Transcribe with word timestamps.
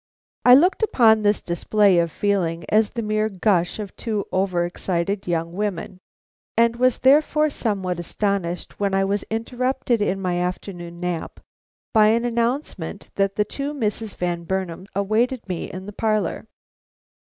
I 0.45 0.55
looked 0.55 0.81
upon 0.81 1.21
this 1.21 1.43
display 1.43 1.99
of 1.99 2.11
feeling 2.11 2.65
as 2.69 2.89
the 2.89 3.03
mere 3.03 3.29
gush 3.29 3.77
of 3.77 3.95
two 3.95 4.25
over 4.31 4.65
excited 4.65 5.27
young 5.27 5.53
women, 5.53 5.99
and 6.57 6.75
was 6.75 6.97
therefore 6.97 7.51
somewhat 7.51 7.99
astonished 7.99 8.79
when 8.79 8.95
I 8.95 9.05
was 9.05 9.21
interrupted 9.29 10.01
in 10.01 10.19
my 10.19 10.39
afternoon 10.39 10.99
nap 11.01 11.39
by 11.93 12.07
an 12.07 12.25
announcement 12.25 13.11
that 13.13 13.35
the 13.35 13.45
two 13.45 13.75
Misses 13.75 14.15
Van 14.15 14.43
Burnam 14.43 14.87
awaited 14.95 15.47
me 15.47 15.69
in 15.71 15.85
the 15.85 15.93
parlor. 15.93 16.47